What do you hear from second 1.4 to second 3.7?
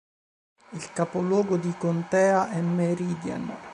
di contea è Meridian.